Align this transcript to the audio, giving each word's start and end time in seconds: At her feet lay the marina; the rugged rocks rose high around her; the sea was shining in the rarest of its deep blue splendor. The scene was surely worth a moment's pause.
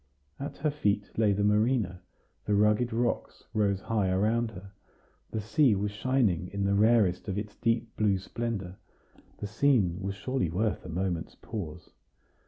At 0.39 0.57
her 0.57 0.71
feet 0.71 1.11
lay 1.15 1.31
the 1.31 1.43
marina; 1.43 2.01
the 2.45 2.55
rugged 2.55 2.91
rocks 2.91 3.43
rose 3.53 3.81
high 3.81 4.09
around 4.09 4.49
her; 4.49 4.71
the 5.29 5.39
sea 5.41 5.75
was 5.75 5.91
shining 5.91 6.47
in 6.47 6.63
the 6.65 6.73
rarest 6.73 7.27
of 7.27 7.37
its 7.37 7.53
deep 7.57 7.95
blue 7.97 8.17
splendor. 8.17 8.77
The 9.37 9.45
scene 9.45 10.01
was 10.01 10.15
surely 10.15 10.49
worth 10.49 10.83
a 10.87 10.89
moment's 10.89 11.35
pause. 11.35 11.91